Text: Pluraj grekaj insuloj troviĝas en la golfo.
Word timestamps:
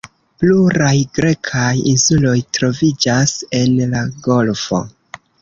Pluraj 0.43 0.93
grekaj 1.17 1.69
insuloj 1.91 2.33
troviĝas 2.59 3.35
en 3.61 3.77
la 3.93 4.03
golfo. 4.31 4.83